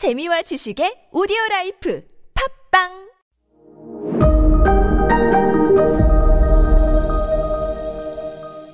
재미와 0.00 0.40
지식의 0.40 1.12
오디오 1.12 1.36
라이프 1.50 2.02
팟빵 2.32 2.88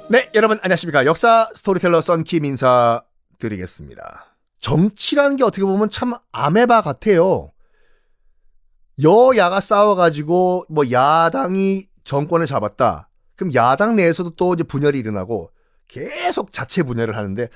네, 0.09 0.31
여러분 0.37 0.61
안녕하십니까. 0.63 1.05
역사 1.05 1.51
스토리텔러 1.53 2.01
썬킴 2.01 2.45
인사 2.45 3.03
드리겠습니다. 3.41 4.37
정치라는 4.61 5.35
게 5.35 5.43
어떻게 5.43 5.65
보면 5.65 5.89
참 5.89 6.15
아메바 6.31 6.83
같아요. 6.83 7.51
여야가 9.03 9.61
싸워가지고 9.61 10.67
뭐 10.69 10.85
야당이 10.93 11.89
정권을 12.05 12.47
잡았다. 12.47 13.11
그럼 13.35 13.53
야당 13.53 13.97
내에서도 13.97 14.31
또 14.37 14.55
이제 14.55 14.63
분열이 14.63 15.01
일어나고 15.01 15.51
계속 15.89 16.53
자체 16.53 16.85
분열을 16.85 17.17
하는데 17.17 17.49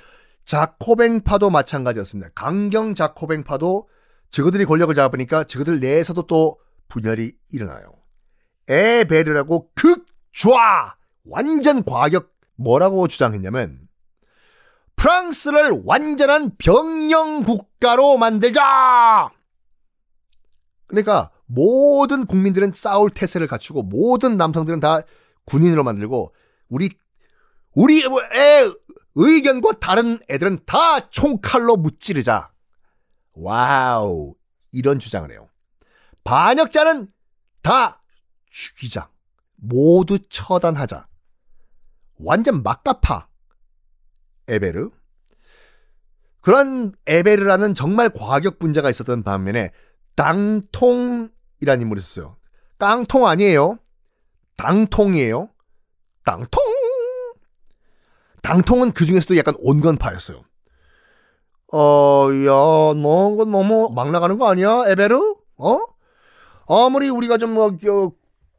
자코뱅파도 0.45 1.51
마찬가지였습니다. 1.51 2.31
강경 2.35 2.95
자코뱅파도 2.95 3.89
저그들이 4.31 4.65
권력을 4.65 4.95
잡으니까 4.95 5.45
저그들 5.45 5.81
내에서도 5.81 6.27
또 6.27 6.59
분열이 6.89 7.33
일어나요. 7.51 7.95
에베르라고 8.69 9.71
극좌 9.75 10.97
완전 11.25 11.85
과격 11.85 12.33
뭐라고 12.57 13.09
주장했냐면 13.09 13.89
프랑스를 14.97 15.83
완전한 15.85 16.57
병영 16.59 17.45
국가로 17.45 18.19
만들자. 18.19 19.31
그러니까 20.87 21.31
모든 21.47 22.27
국민들은 22.27 22.73
싸울 22.73 23.11
태세를 23.11 23.47
갖추고 23.47 23.83
모든 23.83 24.37
남성들은 24.37 24.81
다 24.81 25.01
군인으로 25.47 25.85
만들고 25.85 26.35
우리 26.69 26.91
우리의 27.75 28.05
의견과 29.15 29.81
다른 29.81 30.19
애들은 30.29 30.61
다 30.67 31.11
총칼로 31.11 31.77
무찌르자. 31.77 32.53
wow. 33.33 34.35
이런 34.73 34.99
주장을 34.99 35.31
해요. 35.31 35.49
반역자는 36.25 37.09
다 37.63 38.01
죽이자. 38.51 39.11
모두 39.57 40.19
처단하자. 40.29 41.09
완전 42.17 42.63
막가파. 42.63 43.29
에베르. 44.49 44.91
그런 46.41 46.93
에베르라는 47.07 47.75
정말 47.75 48.09
과격 48.11 48.59
분자가 48.59 48.91
있었던 48.91 49.23
반면에 49.23 49.73
당통이라는 50.17 51.31
인물이 51.83 51.99
있었어요. 52.01 52.37
깡통 52.79 53.27
아니에요. 53.27 53.79
당통이에요. 54.57 55.51
땅통. 56.25 56.80
당통은 58.43 58.93
그 58.93 59.05
중에서도 59.05 59.37
약간 59.37 59.55
온건파였어요. 59.59 60.43
어, 61.73 62.29
야, 62.47 62.51
너 62.51 63.45
너무 63.47 63.91
막 63.95 64.11
나가는 64.11 64.39
거 64.39 64.51
아니야, 64.51 64.83
에베르? 64.89 65.19
어? 65.59 65.81
아무리 66.69 67.09
우리가 67.09 67.39
좀 67.39 67.55
뭐, 67.55 67.67
어, 67.69 68.13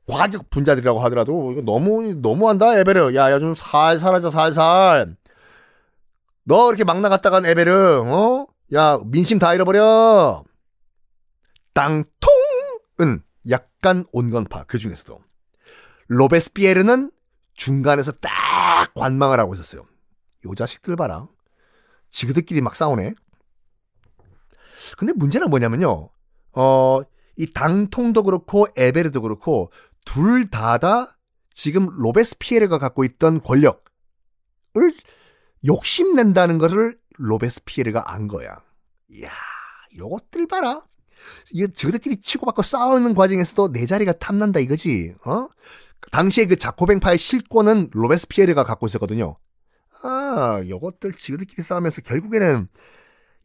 과적 0.08 0.50
분자들이라고 0.50 1.00
하더라도 1.02 1.52
이거 1.52 1.62
너무 1.62 2.14
너무한다, 2.14 2.78
에베르. 2.80 3.16
야, 3.16 3.32
야, 3.32 3.40
좀 3.40 3.54
살살 3.56 4.14
하자, 4.14 4.30
살살. 4.30 5.16
너 6.44 6.70
이렇게 6.70 6.84
막 6.84 7.02
나갔다간 7.02 7.46
에베르, 7.46 8.02
어? 8.06 8.48
야, 8.74 9.00
민심 9.06 9.40
다 9.40 9.54
잃어버려. 9.54 10.44
땅통은 11.74 13.24
약간 13.50 14.06
온건파, 14.12 14.66
그 14.68 14.78
중에서도. 14.78 15.20
로베스피에르는 16.08 17.12
중간에서 17.54 18.12
딱 18.14 18.94
관망을 18.94 19.40
하고 19.40 19.54
있었어요. 19.54 19.86
요 20.46 20.56
자식들 20.56 20.96
봐라. 20.96 21.28
지그들끼리 22.10 22.62
막 22.62 22.76
싸우네. 22.76 23.14
근데 24.98 25.14
문제는 25.14 25.50
뭐냐면요. 25.50 26.10
어, 26.54 27.02
이 27.38 27.54
당통도 27.54 28.24
그렇고 28.24 28.68
에베르도 28.76 29.22
그렇고 29.22 29.72
둘다다 30.06 31.18
지금 31.54 31.88
로베스피에르가 31.90 32.80
갖고 32.80 33.04
있던 33.04 33.42
권력을 33.42 33.82
욕심낸다는 35.66 36.58
것을 36.58 37.00
로베스피에르가 37.18 38.12
안 38.12 38.28
거야. 38.28 38.62
이야, 39.10 39.32
요것들 39.96 40.48
봐라. 40.48 40.82
이게 41.54 41.72
저들끼리 41.72 42.18
치고받고 42.18 42.64
싸우는 42.64 43.14
과정에서도 43.14 43.72
내 43.72 43.86
자리가 43.86 44.14
탐난다 44.14 44.60
이거지. 44.60 45.14
어? 45.26 45.48
당시에 46.12 46.46
그 46.46 46.56
자코뱅파의 46.56 47.18
실권은 47.18 47.90
로베스피에르가 47.92 48.64
갖고 48.64 48.88
있었거든요. 48.88 49.38
아, 50.04 50.62
요것들 50.68 51.14
지그들끼리 51.14 51.62
싸우면서 51.62 52.02
결국에는 52.02 52.68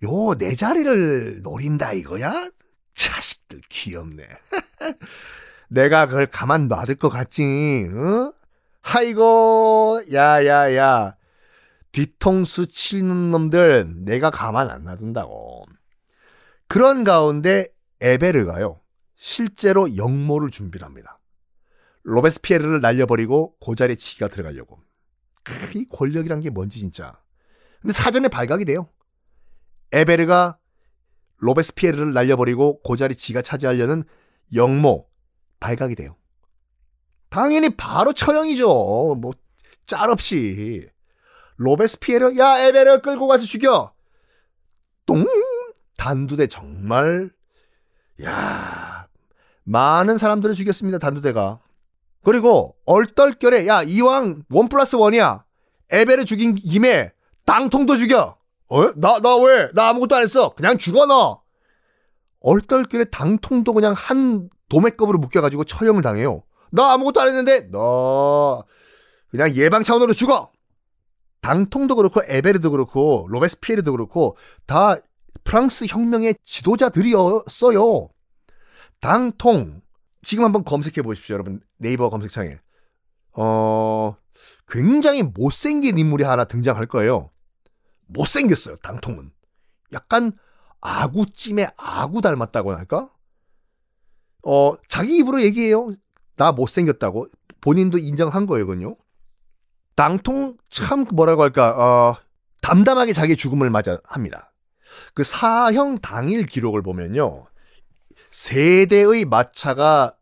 요 0.05 0.34
내 0.39 0.55
자리를 0.55 1.43
노린다 1.43 1.93
이거야? 1.93 2.49
자식들 2.95 3.61
귀엽네. 3.69 4.27
내가 5.69 6.06
그걸 6.06 6.27
가만 6.27 6.69
놔둘 6.69 6.97
것 6.97 7.09
같지? 7.09 7.89
어? 7.93 8.33
아이고, 8.83 10.00
야야야. 10.12 11.16
뒤통수 11.93 12.69
치는 12.69 13.31
놈들 13.31 14.05
내가 14.05 14.31
가만 14.31 14.71
안 14.71 14.84
놔둔다고. 14.84 15.65
그런 16.69 17.05
가운데 17.05 17.66
에베르가요. 18.00 18.81
실제로 19.16 19.97
역모를 19.97 20.50
준비를 20.50 20.87
합니다. 20.87 21.19
로베스피에르를 22.06 22.81
날려버리고 22.81 23.56
고자리에 23.59 23.97
치기가 23.97 24.28
들어가려고. 24.28 24.81
이 25.75 25.87
권력이란 25.89 26.41
게 26.41 26.50
뭔지 26.50 26.78
진짜. 26.78 27.21
근데 27.81 27.93
사전에 27.93 28.28
발각이 28.28 28.65
돼요. 28.65 28.89
에베르가 29.93 30.56
로베스피에르를 31.39 32.12
날려버리고 32.12 32.81
고자리 32.83 33.16
지가 33.16 33.43
차지하려는 33.43 34.05
역모 34.55 35.09
발각이 35.59 35.97
돼요. 35.97 36.16
당연히 37.28 37.71
바로 37.71 38.12
처형이죠. 38.12 39.16
뭐 39.21 39.33
짤없이. 39.87 40.89
로베스피에르 41.56 42.39
야 42.39 42.61
에베르 42.61 43.03
끌고 43.03 43.27
가서 43.27 43.45
죽여. 43.45 43.93
똥 45.06 45.27
단두대 45.97 46.47
정말 46.47 47.33
야 48.22 49.09
많은 49.65 50.19
사람들을 50.19 50.55
죽였습니다. 50.55 50.99
단두대가. 50.99 51.61
그리고 52.27 52.75
얼떨결에 52.87 53.69
야 53.69 53.85
이왕 53.85 54.43
원 54.51 54.69
플러스 54.69 54.97
원이야. 54.97 55.45
에베르 55.93 56.25
죽인 56.25 56.57
김에 56.57 57.13
땅통도 57.45 57.97
죽여. 57.97 58.37
어? 58.69 58.93
나, 58.97 59.21
나 59.21 59.37
왜? 59.37 59.71
나 59.75 59.91
아무것도 59.91 60.17
안 60.17 60.23
했어. 60.25 60.53
그냥 60.57 60.77
죽어, 60.77 61.07
너. 61.07 61.43
얼떨결에 62.41 63.05
당통도 63.05 63.73
그냥 63.75 63.95
한 63.97 64.51
도매급으로 64.69 65.19
묶여가지고 65.19 65.63
처형을 65.63 66.03
당해요. 66.03 66.43
나 66.73 66.95
아무것도 66.95 67.21
안 67.21 67.29
했는데, 67.29 67.71
너, 67.71 68.65
그냥 69.31 69.51
예방 69.51 69.85
차원으로 69.85 70.13
죽어! 70.13 70.51
당통도 71.43 71.95
그렇고, 71.95 72.23
에베르도 72.27 72.73
그렇고, 72.73 73.29
로베스피에르도 73.31 73.93
그렇고, 73.93 74.37
다 74.67 74.97
프랑스 75.45 75.87
혁명의 75.89 76.35
지도자들이었어요. 76.45 78.09
당통. 79.01 79.86
지금 80.27 80.43
한번 80.43 80.65
검색해 80.65 81.03
보십시오, 81.03 81.35
여러분. 81.35 81.61
네이버 81.77 82.11
검색창에. 82.11 82.59
어, 83.35 84.17
굉장히 84.67 85.23
못생긴 85.23 85.99
인물이 85.99 86.25
하나 86.25 86.43
등장할 86.43 86.87
거예요. 86.87 87.31
못생겼어요, 88.07 88.75
당통은. 88.83 89.31
약간 89.93 90.33
아구찜에 90.81 91.69
아구 91.77 92.23
닮았다고 92.23 92.73
할까? 92.73 93.09
어, 94.43 94.75
자기 94.89 95.17
입으로 95.19 95.45
얘기해요. 95.45 95.93
나 96.35 96.51
못생겼다고. 96.51 97.29
본인도 97.61 97.99
인정한 97.99 98.47
거예요,군요. 98.47 98.97
당통 99.95 100.57
참 100.69 101.07
뭐라고 101.13 101.45
할까, 101.45 101.71
어, 101.79 102.17
담담하게 102.63 103.13
자기 103.13 103.37
죽음을 103.37 103.71
맞아 103.71 104.01
합니다. 104.03 104.53
그 105.15 105.23
사형 105.23 106.01
당일 106.01 106.47
기록을 106.47 106.83
보면요. 106.83 107.47
세대의 108.36 109.24
마차가 109.24 110.15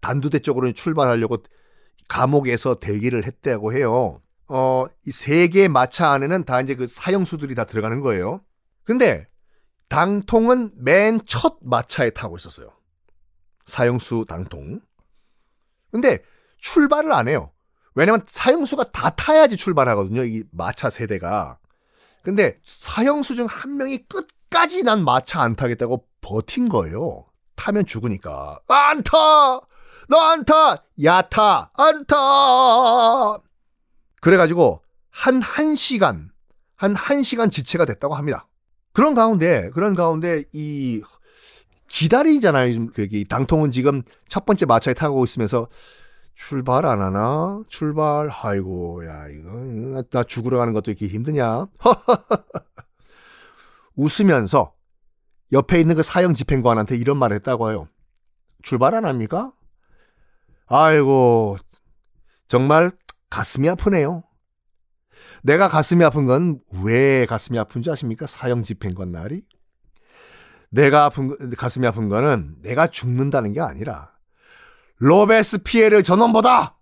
단두대 0.00 0.40
쪽으로 0.40 0.72
출발하려고 0.72 1.38
감옥에서 2.08 2.80
대기를 2.80 3.24
했다고 3.24 3.72
해요. 3.72 4.20
어, 4.48 4.86
이 5.06 5.12
세 5.12 5.46
개의 5.46 5.68
마차 5.68 6.10
안에는 6.10 6.44
다 6.44 6.60
이제 6.60 6.74
그 6.74 6.88
사형수들이 6.88 7.54
다 7.54 7.64
들어가는 7.64 8.00
거예요. 8.00 8.40
근데 8.82 9.28
당통은 9.88 10.72
맨 10.74 11.20
첫 11.26 11.58
마차에 11.62 12.10
타고 12.10 12.36
있었어요. 12.36 12.72
사형수 13.64 14.24
당통. 14.28 14.80
근데 15.92 16.18
출발을 16.58 17.12
안 17.12 17.28
해요. 17.28 17.52
왜냐면 17.94 18.24
사형수가 18.26 18.90
다 18.90 19.10
타야지 19.10 19.56
출발하거든요. 19.56 20.24
이 20.24 20.42
마차 20.50 20.90
세대가. 20.90 21.58
근데 22.22 22.58
사형수 22.66 23.36
중 23.36 23.46
한 23.46 23.76
명이 23.76 24.06
끝까지 24.08 24.82
난 24.82 25.04
마차 25.04 25.40
안 25.40 25.54
타겠다고 25.54 26.04
버틴 26.20 26.68
거예요. 26.68 27.26
타면 27.56 27.86
죽으니까. 27.86 28.60
안 28.68 29.02
타! 29.02 29.60
너 30.08 30.18
안 30.18 30.44
타! 30.44 30.84
야 31.02 31.22
타! 31.22 31.70
안 31.74 32.04
타! 32.06 33.38
그래가지고 34.20 34.82
한 35.10 35.40
1시간, 35.40 36.28
한 36.76 36.94
1시간 36.94 37.50
지체가 37.50 37.84
됐다고 37.84 38.14
합니다. 38.14 38.48
그런 38.92 39.14
가운데, 39.14 39.70
그런 39.70 39.94
가운데 39.94 40.44
이 40.52 41.02
기다리잖아요. 41.88 42.88
그기 42.88 43.24
당통은 43.24 43.70
지금 43.70 44.02
첫 44.28 44.44
번째 44.44 44.66
마차에 44.66 44.94
타고 44.94 45.22
있으면서 45.24 45.68
출발 46.34 46.86
안 46.86 47.00
하나? 47.00 47.62
출발, 47.68 48.28
아이고, 48.30 49.06
야, 49.06 49.26
이거, 49.28 50.02
나 50.10 50.24
죽으러 50.24 50.58
가는 50.58 50.72
것도 50.72 50.90
이렇게 50.90 51.06
힘드냐? 51.06 51.66
웃으면서 53.96 54.73
옆에 55.54 55.80
있는 55.80 55.94
그 55.94 56.02
사형 56.02 56.34
집행관한테 56.34 56.96
이런 56.96 57.16
말을 57.16 57.36
했다고 57.36 57.70
해요. 57.70 57.88
출발 58.62 58.94
안 58.94 59.06
합니까? 59.06 59.52
아이고, 60.66 61.56
정말 62.48 62.90
가슴이 63.30 63.68
아프네요. 63.70 64.24
내가 65.42 65.68
가슴이 65.68 66.04
아픈 66.04 66.26
건 66.26 66.60
왜 66.82 67.24
가슴이 67.26 67.58
아픈지 67.58 67.90
아십니까? 67.90 68.26
사형 68.26 68.62
집행관 68.62 69.12
날이? 69.12 69.42
내가 70.70 71.04
아픈, 71.04 71.50
가슴이 71.56 71.86
아픈 71.86 72.08
거는 72.08 72.56
내가 72.62 72.88
죽는다는 72.88 73.52
게 73.52 73.60
아니라 73.60 74.12
로베스 74.96 75.62
피에르 75.62 76.02
전원보다 76.02 76.78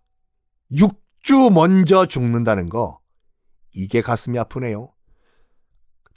6주 0.73 1.53
먼저 1.53 2.07
죽는다는 2.07 2.71
거 2.71 3.01
이게 3.75 4.01
가슴이 4.01 4.39
아프네요. 4.39 4.93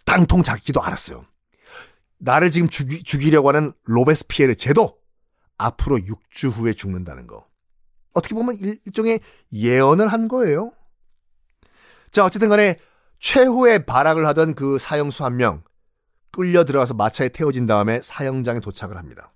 땅통 0.06 0.44
잡기도 0.44 0.82
알았어요. 0.82 1.24
나를 2.18 2.52
지금 2.52 2.70
죽이, 2.70 3.04
죽이려고 3.04 3.50
하는 3.50 3.74
로베스피에르 3.84 4.56
제도 4.56 4.98
앞으로 5.58 5.98
6주 5.98 6.52
후에 6.52 6.74
죽는다는 6.74 7.28
거. 7.28 7.46
어떻게 8.14 8.34
보면 8.36 8.56
일종의 8.86 9.20
예언을 9.54 10.08
한 10.08 10.28
거예요. 10.28 10.72
자, 12.12 12.26
어쨌든 12.26 12.50
간에 12.50 12.78
최후의 13.20 13.86
발악을 13.86 14.26
하던 14.28 14.56
그 14.56 14.78
사형수 14.78 15.24
한 15.26 15.38
명 15.38 15.64
끌려 16.32 16.66
들어가서 16.66 16.94
마차에 16.96 17.30
태워진 17.30 17.66
다음에 17.66 18.02
사형장에 18.02 18.60
도착을 18.60 18.98
합니다. 18.98 19.32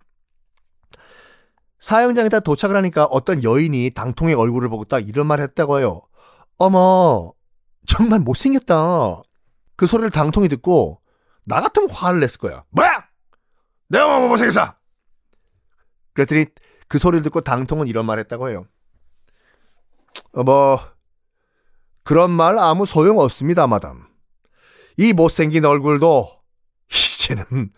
사형장에 1.79 2.27
다 2.27 2.41
도착을 2.41 2.75
하니까 2.75 3.05
어떤 3.05 3.41
여인이 3.41 3.91
당통의 3.91 4.35
얼굴을 4.35 4.67
보고 4.67 4.83
딱 4.83 5.07
이런 5.07 5.25
말을 5.27 5.45
했다고 5.45 5.79
해요. 5.79 6.01
어머, 6.57 7.31
정말 7.87 8.19
못생겼다. 8.19 9.21
그 9.77 9.87
소리를 9.87 10.09
당통이 10.09 10.49
듣고 10.49 10.99
나 11.49 11.59
같으면 11.61 11.89
화를 11.89 12.19
냈을 12.21 12.39
거야. 12.39 12.63
뭐야? 12.69 13.07
내가 13.89 14.19
뭐 14.19 14.29
못생겼어? 14.29 14.75
그랬더니 16.13 16.45
그 16.87 16.99
소리를 16.99 17.23
듣고 17.23 17.41
당통은 17.41 17.87
이런 17.87 18.05
말 18.05 18.19
했다고 18.19 18.49
해요. 18.49 18.65
어, 20.33 20.43
뭐, 20.43 20.79
그런 22.03 22.29
말 22.31 22.57
아무 22.59 22.85
소용 22.85 23.19
없습니다, 23.19 23.65
마담. 23.67 24.07
이 24.97 25.11
못생긴 25.11 25.65
얼굴도 25.65 26.39
이제는 26.89 27.73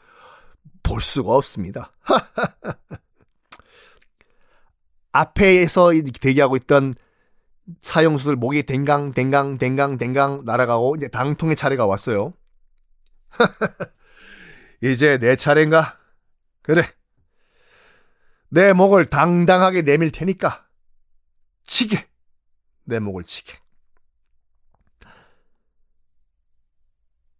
볼 0.83 1.01
수가 1.01 1.33
없습니다. 1.33 1.94
앞에서 5.13 5.91
대기하고 6.19 6.57
있던 6.57 6.95
사형수들 7.81 8.35
목이 8.35 8.63
댕강, 8.63 9.13
댕강, 9.13 9.57
댕강, 9.57 9.97
댕강 9.97 10.44
날아가고 10.45 10.95
이제 10.97 11.07
당통의 11.07 11.56
차례가 11.56 11.85
왔어요. 11.85 12.33
이제 14.81 15.17
내 15.17 15.35
차례인가? 15.35 15.97
그래. 16.61 16.83
내 18.49 18.73
목을 18.73 19.05
당당하게 19.05 19.81
내밀 19.83 20.11
테니까 20.11 20.65
치게. 21.65 22.07
내 22.83 22.99
목을 22.99 23.23
치게. 23.23 23.53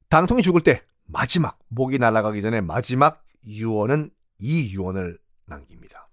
당통이 0.10 0.42
죽을 0.42 0.62
때 0.62 0.84
마지막 1.06 1.58
목이 1.70 1.98
날아가기 1.98 2.42
전에 2.42 2.62
마지막 2.62 3.24
유언은 3.46 4.12
이 4.40 4.74
유언을 4.74 5.20
남깁니다. 5.46 6.10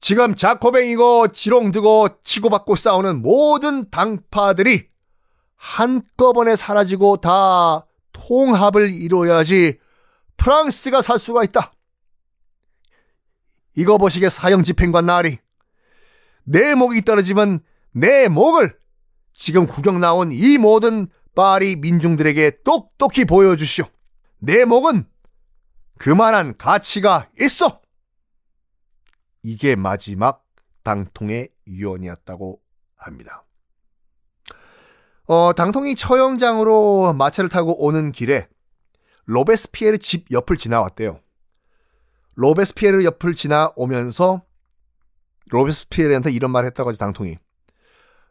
지금 0.00 0.34
자코뱅이고 0.34 1.28
지롱드고 1.28 2.22
치고받고 2.22 2.76
싸우는 2.76 3.20
모든 3.20 3.90
당파들이 3.90 4.88
한꺼번에 5.56 6.56
사라지고 6.56 7.20
다 7.20 7.87
통합을 8.18 8.92
이루어야지 8.92 9.78
프랑스가 10.36 11.02
살 11.02 11.18
수가 11.18 11.44
있다. 11.44 11.72
이거 13.76 13.98
보시게 13.98 14.28
사형 14.28 14.62
집행관 14.62 15.06
나리. 15.06 15.38
내 16.44 16.74
목이 16.74 17.02
떨어지면 17.02 17.60
내 17.92 18.28
목을 18.28 18.76
지금 19.32 19.66
구경 19.66 20.00
나온 20.00 20.32
이 20.32 20.58
모든 20.58 21.08
파리 21.34 21.76
민중들에게 21.76 22.62
똑똑히 22.64 23.24
보여주시오. 23.24 23.84
내 24.38 24.64
목은 24.64 25.06
그만한 25.98 26.56
가치가 26.56 27.28
있어. 27.40 27.80
이게 29.42 29.76
마지막 29.76 30.44
당통의 30.82 31.48
유언이었다고 31.66 32.60
합니다. 32.96 33.44
어, 35.28 35.52
당통이 35.52 35.94
처형장으로 35.94 37.12
마차를 37.12 37.50
타고 37.50 37.84
오는 37.84 38.12
길에 38.12 38.48
로베스피에르 39.26 39.98
집 39.98 40.32
옆을 40.32 40.56
지나왔대요. 40.56 41.20
로베스피에르 42.34 43.04
옆을 43.04 43.34
지나오면서 43.34 44.42
로베스피에르한테 45.50 46.30
이런 46.32 46.50
말을 46.50 46.68
했다고 46.68 46.88
하지 46.88 46.98
당통이. 46.98 47.36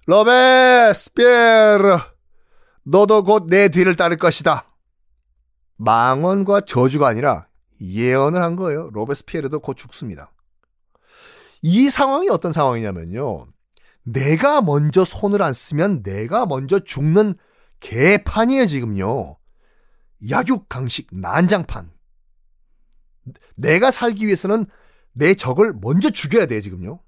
로베스피에르 0.08 2.00
너도 2.84 3.24
곧 3.24 3.46
내 3.48 3.70
뒤를 3.70 3.96
따를 3.96 4.18
것이다. 4.18 4.66
망언과 5.76 6.62
저주가 6.62 7.08
아니라 7.08 7.48
예언을 7.80 8.42
한 8.42 8.56
거예요. 8.56 8.90
로베스피에르도 8.92 9.60
곧 9.60 9.76
죽습니다. 9.76 10.32
이 11.62 11.92
상황이 11.92 12.28
어떤 12.30 12.52
상황이냐면요. 12.52 13.46
내가 14.08 14.62
먼저 14.62 15.04
손을 15.04 15.42
안 15.42 15.54
쓰면 15.54 16.02
내가 16.02 16.46
먼저 16.46 16.80
죽는 16.80 17.36
개판이에요, 17.82 18.66
지금요. 18.66 19.38
약육강식, 20.30 21.10
난장판. 21.12 21.92
내가 23.56 23.92
살기 23.92 24.26
위해서는 24.26 24.66
내 25.12 25.34
적을 25.34 25.74
먼저 25.82 26.10
죽여야 26.10 26.46
돼, 26.46 26.62
지금요. 26.62 27.02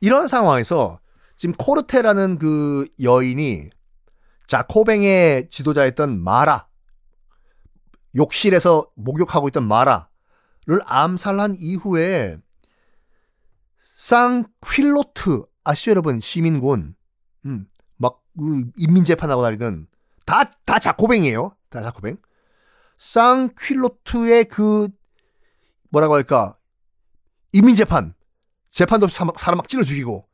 이런 0.00 0.26
상황에서 0.26 1.00
지금 1.36 1.54
코르테라는 1.54 2.38
그 2.38 2.88
여인이 3.02 3.68
자코뱅의 4.46 5.50
지도자였던 5.50 6.18
마라, 6.18 6.66
욕실에서 8.14 8.90
목욕하고 8.94 9.48
있던 9.48 9.68
마라, 9.68 10.08
를 10.64 10.80
암살한 10.84 11.56
이후에 11.58 12.38
쌍퀼로트 14.02 15.44
아시죠 15.62 15.92
여러분? 15.92 16.18
시민군. 16.18 16.96
음, 17.46 17.66
막그 17.98 18.72
인민 18.76 19.04
재판하고 19.04 19.42
다니던. 19.42 19.86
다다 20.26 20.80
자코뱅이에요. 20.80 21.56
다 21.70 21.82
자코뱅. 21.82 22.16
쌍퀼로트의 22.98 24.46
그 24.46 24.88
뭐라고 25.90 26.14
할까? 26.14 26.56
인민 27.52 27.76
재판. 27.76 28.14
재판도 28.70 29.04
없이 29.04 29.18
사람 29.36 29.58
막 29.58 29.68
찔러 29.68 29.84
죽이고. 29.84 30.26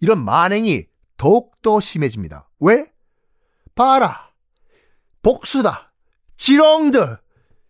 이런 0.00 0.24
만행이 0.24 0.86
더욱더 1.16 1.78
심해집니다. 1.78 2.48
왜? 2.58 2.92
봐라. 3.76 4.32
복수다. 5.22 5.92
지렁드. 6.36 7.18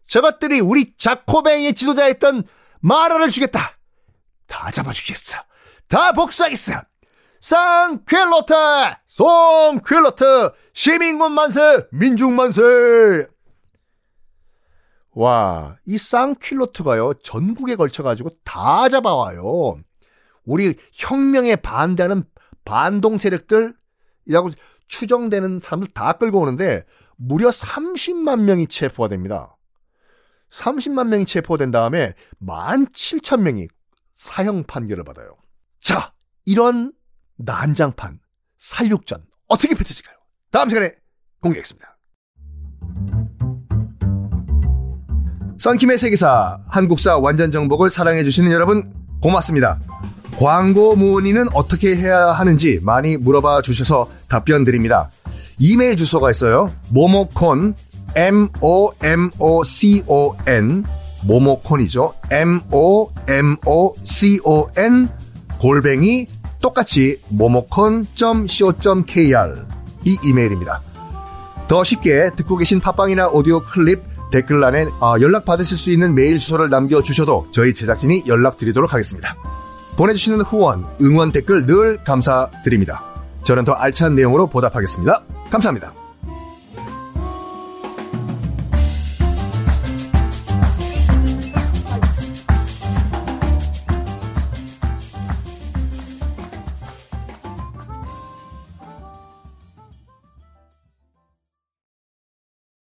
저것들이 0.06 0.60
우리 0.60 0.96
자코뱅의 0.96 1.74
지도자였던 1.74 2.44
마라를 2.80 3.28
죽였다. 3.28 3.77
다 4.48 4.72
잡아주겠어. 4.72 5.38
다 5.86 6.12
복수하겠어. 6.12 6.82
쌍퀼로트! 7.40 8.52
송퀼로트! 9.06 10.50
시민군 10.72 11.32
만세! 11.32 11.86
민중 11.92 12.34
만세! 12.34 13.28
와, 15.12 15.76
이 15.86 15.96
쌍퀼로트가요, 15.98 17.14
전국에 17.22 17.76
걸쳐가지고 17.76 18.30
다 18.44 18.88
잡아와요. 18.88 19.78
우리 20.44 20.74
혁명에 20.92 21.56
반대하는 21.56 22.24
반동 22.64 23.18
세력들이라고 23.18 24.50
추정되는 24.88 25.60
사람들 25.60 25.92
다 25.92 26.14
끌고 26.14 26.40
오는데, 26.40 26.84
무려 27.16 27.50
30만 27.50 28.40
명이 28.42 28.66
체포가 28.68 29.08
됩니다. 29.08 29.56
30만 30.50 31.08
명이 31.08 31.24
체포된 31.26 31.70
다음에 31.70 32.14
17,000명이 32.40 33.68
사형 34.18 34.64
판결을 34.64 35.04
받아요. 35.04 35.36
자, 35.80 36.12
이런 36.44 36.92
난장판, 37.36 38.18
살육전 38.58 39.24
어떻게 39.46 39.74
펼쳐질까요? 39.74 40.16
다음 40.50 40.68
시간에 40.68 40.90
공개하겠습니다. 41.40 41.96
썬킴의 45.58 45.98
세계사, 45.98 46.58
한국사 46.68 47.16
완전 47.18 47.50
정복을 47.50 47.90
사랑해 47.90 48.24
주시는 48.24 48.50
여러분, 48.52 48.92
고맙습니다. 49.22 49.80
광고 50.36 50.94
문의는 50.96 51.46
어떻게 51.54 51.96
해야 51.96 52.32
하는지 52.32 52.80
많이 52.82 53.16
물어봐 53.16 53.62
주셔서 53.62 54.10
답변 54.28 54.64
드립니다. 54.64 55.10
이메일 55.58 55.96
주소가 55.96 56.30
있어요. 56.30 56.72
모모콘 56.90 57.74
m-o-m-o-c-o-n 58.14 58.84
모모콘이죠. 61.22 62.14
m-o-m-o-c-o-n 62.30 63.08
골뱅이 65.60 66.26
똑같이 66.60 67.20
모모콘.co.kr 67.28 68.06
이 70.04 70.18
이메일입니다. 70.24 70.80
더 71.68 71.84
쉽게 71.84 72.30
듣고 72.36 72.56
계신 72.56 72.80
팟빵이나 72.80 73.28
오디오 73.28 73.60
클립 73.60 74.00
댓글란에 74.30 74.86
아, 75.00 75.16
연락 75.20 75.44
받으실 75.44 75.76
수 75.76 75.90
있는 75.90 76.14
메일 76.14 76.38
주소를 76.38 76.70
남겨주셔도 76.70 77.48
저희 77.50 77.74
제작진이 77.74 78.24
연락드리도록 78.26 78.92
하겠습니다. 78.92 79.36
보내주시는 79.96 80.42
후원, 80.42 80.86
응원 81.00 81.32
댓글 81.32 81.66
늘 81.66 81.98
감사드립니다. 82.04 83.02
저는 83.44 83.64
더 83.64 83.72
알찬 83.72 84.14
내용으로 84.14 84.46
보답하겠습니다. 84.46 85.22
감사합니다. 85.50 85.97